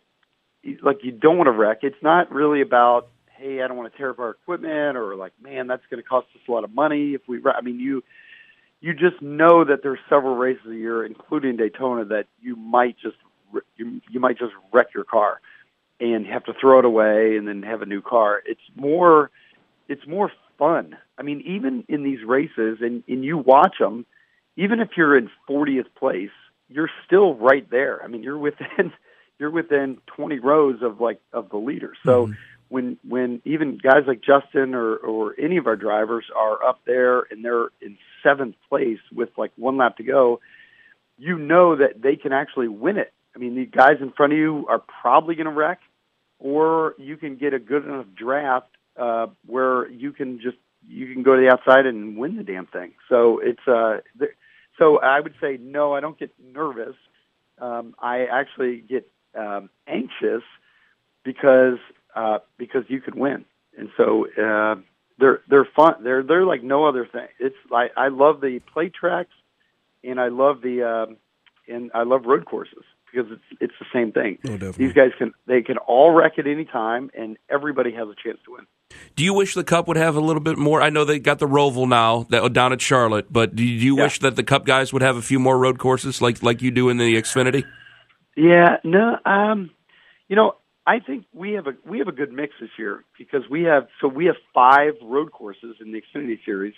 to 0.64 0.78
like 0.82 1.04
you 1.04 1.12
don't 1.12 1.38
want 1.38 1.48
to 1.48 1.52
wreck. 1.52 1.80
It's 1.84 2.02
not 2.02 2.32
really 2.32 2.62
about 2.62 3.10
hey, 3.38 3.62
I 3.62 3.68
don't 3.68 3.78
want 3.78 3.92
to 3.92 3.98
tear 3.98 4.10
up 4.12 4.20
our 4.20 4.32
equipment 4.32 4.98
or 4.98 5.16
like 5.16 5.34
man, 5.42 5.68
that's 5.68 5.84
going 5.90 6.02
to 6.02 6.08
cost 6.08 6.28
us 6.36 6.42
a 6.48 6.52
lot 6.52 6.64
of 6.64 6.74
money 6.74 7.14
if 7.14 7.22
we. 7.28 7.42
I 7.46 7.62
mean, 7.62 7.80
you 7.80 8.04
you 8.80 8.94
just 8.94 9.22
know 9.22 9.64
that 9.64 9.82
there's 9.82 10.00
several 10.10 10.36
races 10.36 10.66
a 10.68 10.76
year, 10.76 11.06
including 11.06 11.58
Daytona, 11.58 12.06
that 12.06 12.28
you 12.42 12.56
might 12.56 12.98
just 12.98 13.18
you, 13.76 14.02
you 14.10 14.20
might 14.20 14.38
just 14.38 14.54
wreck 14.72 14.88
your 14.94 15.04
car 15.04 15.40
and 16.00 16.26
have 16.28 16.44
to 16.46 16.54
throw 16.54 16.80
it 16.80 16.86
away 16.86 17.38
and 17.38 17.48
then 17.48 17.64
have 17.64 17.82
a 17.82 17.86
new 17.86 18.02
car. 18.02 18.42
It's 18.46 18.62
more 18.76 19.32
it's 19.88 20.06
more 20.06 20.32
fun. 20.58 20.98
I 21.18 21.24
mean, 21.24 21.42
even 21.42 21.86
in 21.88 22.04
these 22.04 22.24
races 22.24 22.80
and, 22.82 23.04
and 23.08 23.24
you 23.24 23.38
watch 23.38 23.78
them, 23.80 24.06
even 24.58 24.82
if 24.82 24.90
you're 24.98 25.18
in 25.18 25.30
40th 25.50 25.88
place, 25.98 26.32
you're 26.68 26.90
still 27.06 27.36
right 27.36 27.70
there. 27.70 28.04
I 28.04 28.08
mean, 28.08 28.24
you're 28.24 28.38
within 28.38 28.92
you're 29.40 29.52
within 29.52 30.00
20 30.08 30.40
rows 30.40 30.82
of 30.82 31.00
like 31.00 31.22
of 31.32 31.50
the 31.50 31.58
leader. 31.58 31.94
So 32.06 32.30
Mm-hmm. 32.30 32.34
when 32.70 32.98
when 33.08 33.42
even 33.46 33.78
guys 33.78 34.04
like 34.08 34.22
Justin 34.22 34.76
or 34.76 34.96
or 34.98 35.36
any 35.40 35.58
of 35.58 35.68
our 35.68 35.78
drivers 35.78 36.26
are 36.36 36.64
up 36.64 36.82
there 36.86 37.22
and 37.32 37.46
they're 37.46 37.70
in 37.82 37.98
seventh 38.24 38.56
place 38.68 39.00
with 39.14 39.30
like 39.38 39.52
one 39.56 39.78
lap 39.78 39.98
to 39.98 40.04
go, 40.04 40.42
you 41.18 41.38
know 41.38 41.76
that 41.78 42.02
they 42.02 42.16
can 42.16 42.34
actually 42.34 42.68
win 42.68 42.98
it. 42.98 43.14
I 43.36 43.40
mean, 43.40 43.56
the 43.56 43.66
guys 43.66 43.98
in 44.02 44.12
front 44.12 44.34
of 44.34 44.40
you 44.40 44.66
are 44.68 44.82
probably 45.02 45.36
going 45.36 45.46
to 45.46 45.52
wreck, 45.52 45.80
or 46.40 46.96
you 46.98 47.18
can 47.18 47.38
get 47.38 47.54
a 47.54 47.60
good 47.60 47.86
enough 47.86 48.08
draft 48.16 48.70
uh, 49.00 49.28
where 49.46 49.90
you 49.90 50.12
can 50.12 50.40
just 50.42 50.58
you 50.88 51.14
can 51.14 51.24
go 51.24 51.36
to 51.36 51.42
the 51.42 51.50
outside 51.50 51.86
and 51.86 52.18
win 52.18 52.38
the 52.38 52.44
damn 52.44 52.66
thing. 52.66 52.94
So 53.10 53.40
it's 53.40 53.66
uh, 53.68 54.00
th- 54.20 54.32
so 54.78 55.00
I 55.00 55.20
would 55.20 55.36
say 55.42 55.58
no, 55.62 55.94
I 55.94 56.00
don't 56.00 56.18
get 56.18 56.32
nervous. 56.54 56.96
Um, 57.60 57.96
I 58.00 58.26
actually 58.26 58.82
get 58.82 59.10
um, 59.36 59.70
anxious 59.88 60.44
because 61.24 61.80
uh, 62.16 62.40
because 62.58 62.84
you 62.88 63.02
could 63.02 63.16
win, 63.16 63.46
and 63.78 63.90
so 63.98 64.28
uh, 64.38 64.76
they're 65.20 65.42
they're 65.50 65.68
fun. 65.76 66.04
They're 66.04 66.24
they're 66.24 66.46
like 66.46 66.64
no 66.64 66.86
other 66.86 67.06
thing. 67.06 67.28
It's 67.40 67.56
like 67.70 67.92
I 67.98 68.10
love 68.10 68.42
the 68.42 68.60
plate 68.72 68.94
tracks, 68.94 69.34
and 70.04 70.20
I 70.20 70.28
love 70.30 70.62
the 70.62 70.84
um, 70.84 71.18
and 71.68 71.92
I 71.94 72.04
love 72.04 72.26
road 72.26 72.46
courses. 72.46 72.84
Because 73.12 73.32
it's 73.32 73.62
it's 73.62 73.74
the 73.80 73.86
same 73.94 74.12
thing. 74.12 74.38
Oh, 74.46 74.52
definitely. 74.52 74.86
These 74.88 74.94
guys 74.96 75.12
can 75.18 75.34
they 75.48 75.62
can 75.62 75.78
all 75.78 76.12
wreck 76.12 76.34
at 76.38 76.48
any 76.48 76.66
time, 76.66 77.10
and 77.18 77.38
everybody 77.50 77.92
has 77.94 78.08
a 78.08 78.16
chance 78.24 78.40
to 78.46 78.54
win. 78.54 78.68
Do 79.16 79.24
you 79.24 79.34
wish 79.34 79.54
the 79.54 79.64
Cup 79.64 79.88
would 79.88 79.98
have 79.98 80.16
a 80.16 80.22
little 80.22 80.42
bit 80.42 80.58
more? 80.58 80.82
I 80.82 80.90
know 80.90 81.04
they 81.06 81.20
got 81.20 81.40
the 81.40 81.48
Roval 81.48 81.88
now 81.90 82.26
that 82.30 82.54
down 82.54 82.72
at 82.74 82.82
Charlotte, 82.82 83.32
but 83.32 83.56
do 83.56 83.64
you, 83.64 83.80
do 83.80 83.86
you 83.86 83.98
Yeah. 83.98 84.04
wish 84.04 84.20
that 84.20 84.36
the 84.36 84.44
Cup 84.44 84.66
guys 84.66 84.94
would 84.94 85.02
have 85.02 85.18
a 85.18 85.22
few 85.22 85.40
more 85.40 85.58
road 85.58 85.78
courses 85.80 86.22
like 86.22 86.42
like 86.44 86.62
you 86.62 86.72
do 86.72 86.90
in 86.90 86.98
the 86.98 87.16
Xfinity? 87.16 87.64
Yeah, 88.36 88.78
no, 88.84 89.18
um, 89.26 89.72
you 90.28 90.36
know, 90.36 90.56
I 90.86 91.00
think 91.00 91.26
we 91.34 91.54
have 91.54 91.68
a 91.68 91.74
we 91.86 92.00
have 92.00 92.08
a 92.08 92.12
good 92.14 92.32
mix 92.32 92.54
this 92.62 92.70
year 92.78 93.04
because 93.18 93.42
we 93.50 93.64
have 93.64 93.88
so 94.00 94.08
we 94.08 94.26
have 94.26 94.36
five 94.54 94.94
road 95.02 95.32
courses 95.32 95.76
in 95.82 95.92
the 95.92 96.02
Xfinity 96.02 96.40
series, 96.46 96.76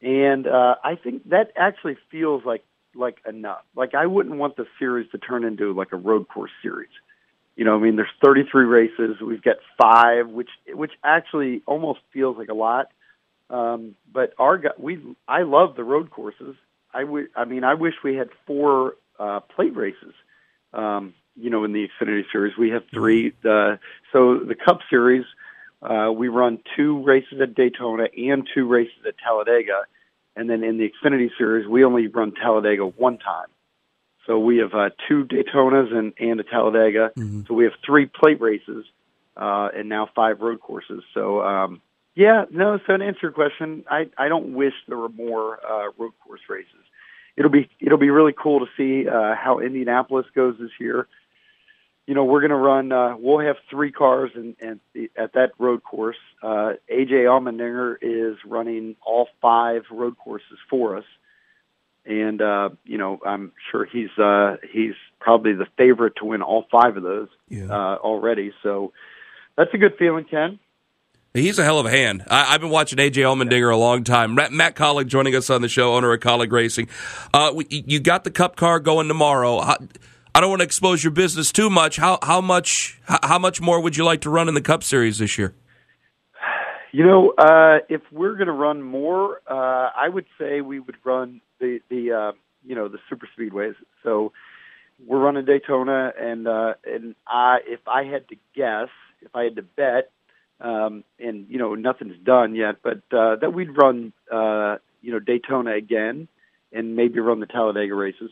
and 0.00 0.46
uh, 0.46 0.76
I 0.84 0.96
think 0.96 1.28
that 1.30 1.50
actually 1.56 1.96
feels 2.10 2.44
like 2.44 2.64
like 2.94 3.18
enough. 3.28 3.62
Like 3.74 3.94
I 3.94 4.06
wouldn't 4.06 4.36
want 4.36 4.56
the 4.56 4.66
series 4.78 5.10
to 5.12 5.18
turn 5.18 5.44
into 5.44 5.72
like 5.72 5.92
a 5.92 5.96
road 5.96 6.28
course 6.28 6.50
series. 6.62 6.90
You 7.56 7.64
know, 7.64 7.76
I 7.76 7.78
mean, 7.78 7.96
there's 7.96 8.08
33 8.24 8.64
races. 8.64 9.20
We've 9.20 9.42
got 9.42 9.56
five, 9.80 10.28
which 10.28 10.48
which 10.68 10.92
actually 11.04 11.62
almost 11.66 12.00
feels 12.12 12.36
like 12.38 12.48
a 12.48 12.54
lot. 12.54 12.90
Um, 13.50 13.94
but 14.10 14.32
our 14.38 14.60
we 14.78 15.00
I 15.28 15.42
love 15.42 15.76
the 15.76 15.84
road 15.84 16.10
courses. 16.10 16.56
I 16.92 17.04
would 17.04 17.28
I 17.36 17.44
mean 17.44 17.64
I 17.64 17.74
wish 17.74 17.94
we 18.02 18.16
had 18.16 18.30
four 18.46 18.96
uh, 19.18 19.40
plate 19.40 19.76
races. 19.76 20.14
Um, 20.72 21.14
you 21.36 21.50
know, 21.50 21.64
in 21.64 21.72
the 21.72 21.88
Xfinity 21.88 22.24
Series, 22.30 22.56
we 22.58 22.70
have 22.70 22.84
three. 22.92 23.32
Uh, 23.44 23.76
so 24.12 24.38
the 24.38 24.54
Cup 24.54 24.80
Series, 24.90 25.24
uh, 25.82 26.10
we 26.14 26.28
run 26.28 26.58
two 26.76 27.02
races 27.02 27.40
at 27.40 27.54
Daytona 27.54 28.06
and 28.16 28.48
two 28.54 28.66
races 28.66 28.94
at 29.06 29.14
Talladega, 29.18 29.84
and 30.36 30.48
then 30.48 30.64
in 30.64 30.78
the 30.78 30.90
Xfinity 30.90 31.30
Series, 31.36 31.66
we 31.66 31.84
only 31.84 32.06
run 32.06 32.32
Talladega 32.32 32.86
one 32.86 33.18
time. 33.18 33.48
So 34.26 34.38
we 34.38 34.58
have 34.58 34.72
uh, 34.72 34.90
two 35.08 35.24
Daytonas 35.24 35.92
and, 35.92 36.12
and 36.18 36.40
a 36.40 36.44
Talladega. 36.44 37.12
So 37.46 37.54
we 37.54 37.64
have 37.64 37.72
three 37.84 38.06
plate 38.06 38.40
races 38.40 38.84
uh, 39.36 39.68
and 39.74 39.88
now 39.88 40.08
five 40.14 40.40
road 40.40 40.60
courses. 40.60 41.02
So 41.12 41.42
um, 41.42 41.80
yeah, 42.14 42.44
no. 42.50 42.78
So 42.86 42.96
to 42.96 43.04
answer 43.04 43.20
your 43.22 43.32
question, 43.32 43.84
I 43.90 44.08
I 44.16 44.28
don't 44.28 44.54
wish 44.54 44.74
there 44.86 44.98
were 44.98 45.08
more 45.08 45.58
uh, 45.64 45.90
road 45.98 46.12
course 46.24 46.42
races. 46.48 46.84
It'll 47.36 47.50
be 47.50 47.68
it'll 47.80 47.98
be 47.98 48.10
really 48.10 48.34
cool 48.36 48.60
to 48.60 48.66
see 48.76 49.08
uh, 49.08 49.34
how 49.34 49.58
Indianapolis 49.58 50.26
goes 50.34 50.56
this 50.58 50.70
year. 50.78 51.08
You 52.06 52.14
know, 52.14 52.24
we're 52.24 52.40
going 52.40 52.50
to 52.50 52.56
run. 52.56 52.90
Uh, 52.90 53.14
we'll 53.16 53.38
have 53.46 53.56
three 53.70 53.92
cars 53.92 54.32
and 54.34 54.56
in 54.60 55.08
at 55.16 55.34
that 55.34 55.52
road 55.58 55.84
course. 55.84 56.16
Uh, 56.42 56.72
AJ 56.92 57.10
Allmendinger 57.26 57.96
is 58.02 58.36
running 58.44 58.96
all 59.06 59.28
five 59.40 59.82
road 59.90 60.16
courses 60.18 60.58
for 60.68 60.96
us, 60.96 61.04
and 62.04 62.42
uh, 62.42 62.70
you 62.84 62.98
know, 62.98 63.20
I'm 63.24 63.52
sure 63.70 63.84
he's 63.84 64.10
uh, 64.18 64.56
he's 64.72 64.94
probably 65.20 65.52
the 65.52 65.66
favorite 65.78 66.16
to 66.16 66.24
win 66.24 66.42
all 66.42 66.66
five 66.72 66.96
of 66.96 67.04
those 67.04 67.28
Yeah. 67.48 67.66
uh, 67.66 67.96
already. 68.02 68.52
So 68.64 68.92
that's 69.56 69.72
a 69.72 69.78
good 69.78 69.94
feeling, 69.96 70.24
Ken. 70.24 70.58
He's 71.34 71.58
a 71.58 71.64
hell 71.64 71.78
of 71.78 71.86
a 71.86 71.90
hand. 71.90 72.24
I, 72.28 72.52
I've 72.54 72.60
been 72.60 72.68
watching 72.70 72.98
AJ 72.98 73.12
Allmendinger 73.22 73.72
a 73.72 73.76
long 73.76 74.02
time. 74.04 74.34
Matt, 74.34 74.52
Matt 74.52 74.74
Kaulig 74.74 75.06
joining 75.06 75.34
us 75.36 75.48
on 75.50 75.62
the 75.62 75.68
show, 75.68 75.94
owner 75.94 76.12
of 76.12 76.20
Kaulig 76.20 76.50
Racing. 76.52 76.88
Uh, 77.32 77.52
we, 77.54 77.66
you 77.70 78.00
got 78.00 78.24
the 78.24 78.30
Cup 78.30 78.56
car 78.56 78.80
going 78.80 79.08
tomorrow. 79.08 79.60
How, 79.60 79.78
I 80.34 80.40
don't 80.40 80.48
want 80.48 80.60
to 80.60 80.64
expose 80.64 81.04
your 81.04 81.10
business 81.10 81.52
too 81.52 81.68
much. 81.68 81.96
How 81.96 82.18
how 82.22 82.40
much 82.40 83.00
how, 83.06 83.38
much 83.38 83.60
more 83.60 83.80
would 83.80 83.96
you 83.96 84.04
like 84.04 84.22
to 84.22 84.30
run 84.30 84.48
in 84.48 84.54
the 84.54 84.62
Cup 84.62 84.82
Series 84.82 85.18
this 85.18 85.36
year? 85.36 85.54
You 86.90 87.04
know, 87.04 87.34
uh, 87.36 87.78
if 87.88 88.00
we're 88.10 88.34
going 88.34 88.46
to 88.46 88.52
run 88.52 88.82
more, 88.82 89.40
uh, 89.46 89.90
I 89.96 90.08
would 90.08 90.26
say 90.38 90.60
we 90.60 90.80
would 90.80 90.96
run 91.04 91.40
the 91.60 91.80
the 91.90 92.12
uh, 92.12 92.32
you 92.64 92.74
know 92.74 92.88
the 92.88 92.98
super 93.10 93.28
speedways. 93.38 93.74
So 94.02 94.32
we're 95.06 95.20
running 95.20 95.44
Daytona, 95.44 96.12
and 96.18 96.48
uh, 96.48 96.74
and 96.84 97.14
I 97.26 97.58
if 97.66 97.80
I 97.86 98.04
had 98.04 98.28
to 98.28 98.36
guess, 98.54 98.88
if 99.20 99.34
I 99.34 99.44
had 99.44 99.56
to 99.56 99.62
bet, 99.62 100.10
um, 100.60 101.04
and 101.18 101.46
you 101.50 101.58
know 101.58 101.74
nothing's 101.74 102.18
done 102.24 102.54
yet, 102.54 102.76
but 102.82 103.02
uh, 103.12 103.36
that 103.36 103.52
we'd 103.52 103.76
run 103.76 104.14
uh, 104.32 104.76
you 105.02 105.12
know 105.12 105.18
Daytona 105.18 105.74
again, 105.74 106.28
and 106.72 106.96
maybe 106.96 107.20
run 107.20 107.40
the 107.40 107.46
Talladega 107.46 107.94
races. 107.94 108.30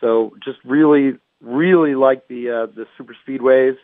So 0.00 0.36
just 0.44 0.58
really, 0.64 1.14
really 1.40 1.94
like 1.94 2.28
the 2.28 2.50
uh, 2.50 2.66
the 2.66 2.86
super 2.96 3.16
speedways 3.26 3.76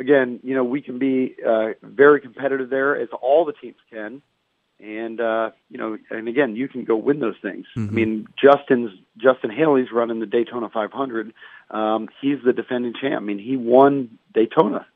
again, 0.00 0.40
you 0.42 0.54
know, 0.54 0.64
we 0.64 0.80
can 0.80 0.98
be 0.98 1.36
uh, 1.46 1.74
very 1.82 2.20
competitive 2.20 2.70
there, 2.70 2.96
as 2.96 3.08
all 3.22 3.44
the 3.44 3.52
teams 3.52 3.76
can. 3.92 4.22
And 4.80 5.20
uh, 5.20 5.50
you 5.68 5.76
know, 5.76 5.98
and 6.08 6.26
again, 6.26 6.56
you 6.56 6.66
can 6.66 6.84
go 6.84 6.96
win 6.96 7.20
those 7.20 7.34
things. 7.42 7.66
I 7.76 7.92
mean, 7.92 8.26
Justin's 8.42 8.90
Justin 9.18 9.50
Haley's 9.50 9.92
running 9.92 10.20
the 10.20 10.26
Daytona 10.26 10.70
500. 10.70 11.34
Um, 11.70 12.08
he's 12.22 12.38
the 12.42 12.54
defending 12.54 12.94
champ. 12.98 13.16
I 13.16 13.20
mean, 13.20 13.38
he 13.38 13.58
won 13.58 14.18
Daytona 14.32 14.86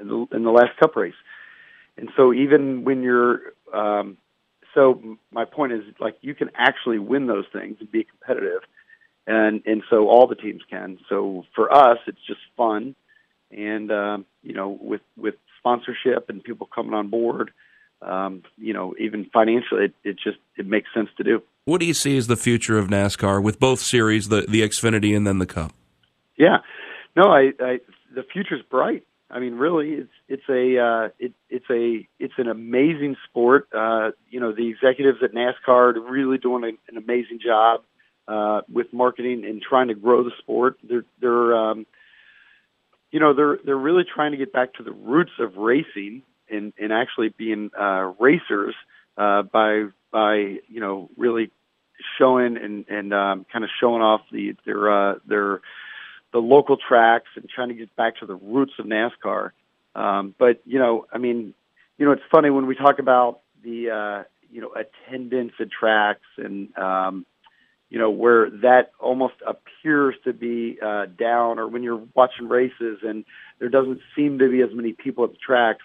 in 0.00 0.08
the, 0.08 0.26
in 0.32 0.42
the 0.42 0.50
last 0.50 0.76
Cup 0.80 0.96
race. 0.96 1.14
And 1.96 2.10
so, 2.16 2.32
even 2.32 2.82
when 2.82 3.04
you're, 3.04 3.40
um, 3.72 4.18
so 4.74 5.16
my 5.30 5.44
point 5.44 5.72
is, 5.72 5.82
like, 6.00 6.16
you 6.20 6.34
can 6.34 6.50
actually 6.56 6.98
win 6.98 7.28
those 7.28 7.46
things 7.52 7.76
and 7.78 7.90
be 7.90 8.04
competitive, 8.04 8.62
and 9.28 9.62
and 9.66 9.82
so 9.88 10.08
all 10.08 10.26
the 10.26 10.34
teams 10.34 10.62
can. 10.68 10.98
So 11.08 11.44
for 11.54 11.72
us, 11.72 11.98
it's 12.06 12.24
just 12.26 12.40
fun. 12.56 12.96
And 13.50 13.92
um, 13.92 14.26
you 14.42 14.54
know 14.54 14.76
with 14.80 15.02
with 15.16 15.34
sponsorship 15.60 16.28
and 16.28 16.42
people 16.42 16.68
coming 16.74 16.94
on 16.94 17.08
board 17.08 17.50
um, 18.02 18.42
you 18.56 18.72
know 18.72 18.94
even 18.98 19.28
financially 19.32 19.86
it, 19.86 19.94
it 20.04 20.16
just 20.22 20.38
it 20.56 20.66
makes 20.66 20.88
sense 20.94 21.08
to 21.18 21.24
do. 21.24 21.42
What 21.64 21.80
do 21.80 21.86
you 21.86 21.94
see 21.94 22.16
as 22.16 22.26
the 22.26 22.36
future 22.36 22.78
of 22.78 22.88
NASCAR 22.88 23.42
with 23.42 23.60
both 23.60 23.80
series, 23.80 24.28
the 24.28 24.42
the 24.42 24.62
Xfinity 24.62 25.16
and 25.16 25.26
then 25.26 25.38
the 25.38 25.46
Cup? 25.46 25.72
yeah. 26.36 26.58
No 27.16 27.30
i, 27.30 27.52
I 27.60 27.80
the 28.14 28.24
future's 28.32 28.62
bright. 28.70 29.04
I 29.30 29.40
mean 29.40 29.54
really 29.54 29.90
it's 29.90 30.12
it's 30.28 30.48
a 30.48 30.78
uh, 30.78 31.08
it, 31.18 31.32
it's 31.50 31.68
a 31.70 32.06
it's 32.18 32.34
an 32.38 32.48
amazing 32.48 33.16
sport. 33.28 33.68
Uh, 33.74 34.12
you 34.30 34.40
know 34.40 34.52
the 34.52 34.68
executives 34.68 35.18
at 35.22 35.32
nascar 35.32 35.96
are 35.96 36.00
really 36.00 36.38
doing 36.38 36.64
a, 36.64 36.68
an 36.90 36.96
amazing 36.96 37.40
job 37.44 37.82
uh, 38.28 38.60
with 38.72 38.92
marketing 38.92 39.44
and 39.44 39.60
trying 39.60 39.88
to 39.88 39.94
grow 39.94 40.22
the 40.22 40.32
sport 40.38 40.78
they're 40.84 41.04
they're 41.20 41.56
um, 41.56 41.86
you 43.10 43.20
know 43.20 43.32
they're 43.34 43.58
they're 43.64 43.76
really 43.76 44.04
trying 44.04 44.32
to 44.32 44.38
get 44.38 44.52
back 44.52 44.74
to 44.74 44.82
the 44.82 44.92
roots 44.92 45.32
of 45.40 45.56
racing 45.56 46.22
and 46.50 46.72
and 46.78 46.92
actually 46.92 47.30
being 47.30 47.70
uh, 47.78 48.12
racers 48.18 48.74
uh, 49.16 49.42
by 49.42 49.86
by 50.12 50.36
you 50.68 50.80
know 50.80 51.08
really 51.16 51.50
showing 52.18 52.56
and 52.56 52.84
and 52.88 53.12
um, 53.12 53.46
kind 53.52 53.64
of 53.64 53.70
showing 53.80 54.02
off 54.02 54.20
the 54.30 54.54
their 54.64 54.90
uh, 54.90 55.14
their 55.26 55.60
the 56.32 56.38
local 56.38 56.76
tracks 56.76 57.28
and 57.36 57.48
trying 57.48 57.68
to 57.68 57.74
get 57.74 57.94
back 57.96 58.16
to 58.16 58.26
the 58.26 58.34
roots 58.34 58.72
of 58.78 58.86
NASCAR. 58.86 59.52
Um, 59.94 60.34
but 60.38 60.60
you 60.66 60.78
know, 60.78 61.06
I 61.12 61.18
mean, 61.18 61.54
you 61.96 62.06
know, 62.06 62.12
it's 62.12 62.22
funny 62.30 62.50
when 62.50 62.66
we 62.66 62.74
talk 62.74 62.98
about 62.98 63.40
the 63.62 63.90
uh, 63.90 64.24
you 64.50 64.60
know 64.60 64.72
attendance 64.74 65.52
at 65.60 65.70
tracks 65.70 66.26
and 66.36 66.76
um, 66.76 67.26
you 67.90 67.98
know 67.98 68.10
where 68.10 68.50
that 68.50 68.92
almost 69.00 69.34
appears 69.46 70.14
to 70.24 70.32
be 70.32 70.78
uh, 70.82 71.06
down, 71.06 71.58
or 71.58 71.68
when 71.68 71.82
you're 71.82 72.02
watching 72.14 72.48
races 72.48 72.98
and 73.02 73.24
there 73.58 73.68
doesn't 73.68 74.00
seem 74.14 74.38
to 74.38 74.50
be 74.50 74.60
as 74.62 74.70
many 74.72 74.92
people 74.92 75.24
at 75.24 75.32
the 75.32 75.38
tracks. 75.38 75.84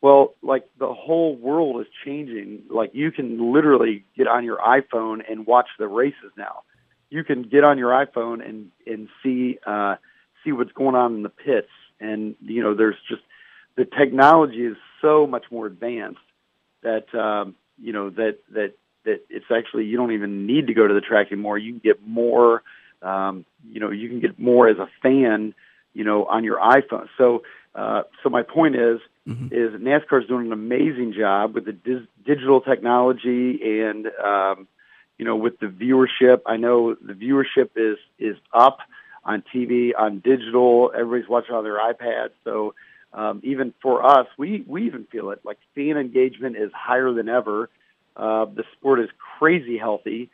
Well, 0.00 0.34
like 0.42 0.68
the 0.78 0.92
whole 0.92 1.34
world 1.36 1.80
is 1.80 1.86
changing. 2.04 2.64
Like 2.70 2.90
you 2.94 3.10
can 3.10 3.52
literally 3.52 4.04
get 4.16 4.28
on 4.28 4.44
your 4.44 4.58
iPhone 4.58 5.22
and 5.28 5.46
watch 5.46 5.68
the 5.78 5.88
races 5.88 6.30
now. 6.36 6.62
You 7.10 7.24
can 7.24 7.42
get 7.42 7.64
on 7.64 7.78
your 7.78 7.90
iPhone 7.90 8.46
and 8.46 8.70
and 8.86 9.08
see 9.22 9.58
uh, 9.66 9.96
see 10.44 10.52
what's 10.52 10.72
going 10.72 10.94
on 10.94 11.14
in 11.14 11.22
the 11.22 11.30
pits, 11.30 11.70
and 11.98 12.36
you 12.40 12.62
know 12.62 12.74
there's 12.74 12.96
just 13.08 13.22
the 13.76 13.84
technology 13.84 14.66
is 14.66 14.76
so 15.00 15.26
much 15.26 15.44
more 15.50 15.66
advanced 15.66 16.20
that 16.82 17.12
um, 17.14 17.54
you 17.80 17.92
know 17.92 18.10
that 18.10 18.38
that 18.50 18.74
that 19.08 19.24
it's 19.30 19.50
actually 19.50 19.86
you 19.86 19.96
don't 19.96 20.12
even 20.12 20.46
need 20.46 20.66
to 20.66 20.74
go 20.74 20.86
to 20.86 20.94
the 20.94 21.00
track 21.00 21.32
anymore. 21.32 21.58
You 21.58 21.72
can 21.72 21.80
get 21.80 22.06
more, 22.06 22.62
um, 23.02 23.44
you 23.72 23.80
know, 23.80 23.90
you 23.90 24.08
can 24.08 24.20
get 24.20 24.38
more 24.38 24.68
as 24.68 24.76
a 24.78 24.88
fan, 25.02 25.54
you 25.94 26.04
know, 26.04 26.26
on 26.26 26.44
your 26.44 26.58
iPhone. 26.58 27.08
So, 27.16 27.42
uh, 27.74 28.02
so 28.22 28.28
my 28.28 28.42
point 28.42 28.76
is, 28.76 29.00
is 29.50 29.80
NASCAR 29.80 30.22
is 30.22 30.28
doing 30.28 30.46
an 30.46 30.52
amazing 30.52 31.14
job 31.18 31.54
with 31.54 31.64
the 31.64 31.72
dis- 31.72 32.06
digital 32.24 32.60
technology 32.60 33.60
and, 33.80 34.06
um, 34.24 34.68
you 35.16 35.24
know, 35.24 35.36
with 35.36 35.58
the 35.58 35.66
viewership. 35.66 36.42
I 36.46 36.56
know 36.56 36.94
the 36.94 37.14
viewership 37.14 37.70
is 37.76 37.98
is 38.18 38.36
up 38.52 38.78
on 39.24 39.42
TV, 39.54 39.90
on 39.98 40.20
digital. 40.20 40.92
Everybody's 40.94 41.28
watching 41.28 41.54
on 41.54 41.64
their 41.64 41.78
iPads. 41.78 42.30
So, 42.44 42.74
um, 43.12 43.40
even 43.42 43.74
for 43.82 44.04
us, 44.04 44.26
we 44.36 44.64
we 44.66 44.86
even 44.86 45.04
feel 45.04 45.30
it. 45.30 45.40
Like 45.44 45.58
fan 45.74 45.96
engagement 45.96 46.56
is 46.56 46.70
higher 46.72 47.12
than 47.12 47.28
ever. 47.28 47.68
Uh, 48.18 48.46
the 48.46 48.64
sport 48.76 49.00
is 49.00 49.08
crazy 49.38 49.78
healthy, 49.78 50.30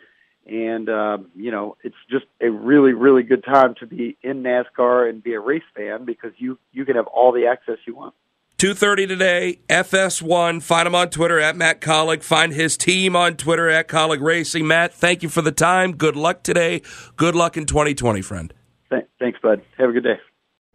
and 0.46 0.88
uh, 0.88 1.18
you 1.36 1.50
know 1.50 1.76
it's 1.84 1.96
just 2.10 2.24
a 2.40 2.50
really 2.50 2.92
really 2.92 3.22
good 3.22 3.44
time 3.44 3.74
to 3.80 3.86
be 3.86 4.16
in 4.22 4.42
NASCAR 4.42 5.08
and 5.08 5.22
be 5.22 5.34
a 5.34 5.40
race 5.40 5.62
fan 5.76 6.04
because 6.04 6.32
you 6.38 6.58
you 6.72 6.84
can 6.84 6.96
have 6.96 7.06
all 7.06 7.32
the 7.32 7.46
access 7.46 7.76
you 7.86 7.94
want. 7.94 8.14
2.30 8.58 9.08
today, 9.08 9.58
FS1. 9.68 10.62
Find 10.62 10.86
him 10.86 10.94
on 10.94 11.10
Twitter 11.10 11.40
at 11.40 11.56
Matt 11.56 11.80
Kaulig. 11.80 12.22
Find 12.22 12.52
his 12.52 12.76
team 12.76 13.16
on 13.16 13.36
Twitter 13.36 13.68
at 13.68 13.88
Kaulig 13.88 14.22
Racing. 14.22 14.66
Matt, 14.66 14.94
thank 14.94 15.22
you 15.22 15.28
for 15.28 15.42
the 15.42 15.52
time. 15.52 15.92
Good 15.92 16.16
luck 16.16 16.44
today. 16.44 16.80
Good 17.16 17.34
luck 17.34 17.56
in 17.56 17.66
2020, 17.66 18.22
friend. 18.22 18.54
Th- 18.90 19.04
thanks, 19.18 19.40
bud. 19.42 19.60
Have 19.76 19.90
a 19.90 19.92
good 19.92 20.04
day. 20.04 20.20